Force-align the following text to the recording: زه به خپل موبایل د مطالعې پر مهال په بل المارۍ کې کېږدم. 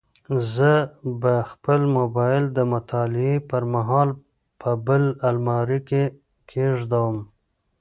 زه 0.55 0.71
به 1.21 1.33
خپل 1.51 1.79
موبایل 1.97 2.43
د 2.57 2.59
مطالعې 2.73 3.35
پر 3.49 3.63
مهال 3.73 4.09
په 4.61 4.71
بل 4.87 5.03
المارۍ 5.29 5.79
کې 5.89 6.03
کېږدم. 6.51 7.15